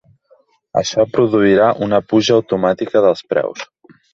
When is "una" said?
1.89-2.01